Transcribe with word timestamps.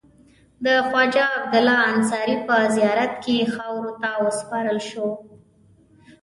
د 0.65 0.67
خواجه 0.87 1.25
عبدالله 1.37 1.79
انصاري 1.93 2.37
په 2.47 2.55
زیارت 2.75 3.13
کې 3.23 3.37
خاورو 3.53 3.91
ته 4.01 4.09
وسپارل 4.25 4.79
شو. 4.89 5.05